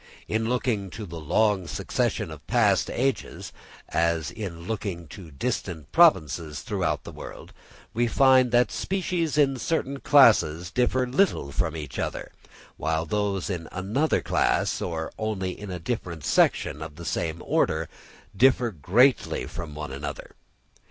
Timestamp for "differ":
10.71-11.05, 18.35-18.71